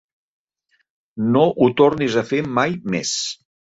No 1.35 1.43
ho 1.49 1.67
tornis 1.81 2.17
a 2.23 2.27
fer 2.31 2.41
mai 2.59 2.75
més. 2.95 3.13